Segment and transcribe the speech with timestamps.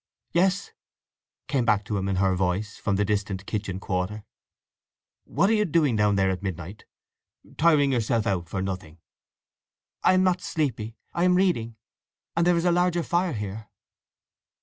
[0.31, 0.71] "Yes!"
[1.47, 4.23] came back to him in her voice, from the distant kitchen quarter.
[5.25, 8.97] "What are you doing down there at midnight—tiring yourself out for nothing!"
[10.03, 11.75] "I am not sleepy; I am reading;
[12.35, 13.69] and there is a larger fire here."